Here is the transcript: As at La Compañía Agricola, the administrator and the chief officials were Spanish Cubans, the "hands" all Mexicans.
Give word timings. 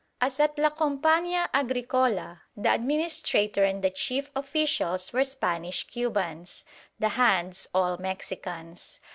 As 0.19 0.39
at 0.39 0.57
La 0.57 0.71
Compañía 0.71 1.47
Agricola, 1.53 2.41
the 2.57 2.73
administrator 2.73 3.63
and 3.63 3.83
the 3.83 3.91
chief 3.91 4.31
officials 4.35 5.13
were 5.13 5.23
Spanish 5.23 5.83
Cubans, 5.85 6.65
the 6.97 7.09
"hands" 7.09 7.67
all 7.71 7.99
Mexicans. 7.99 8.99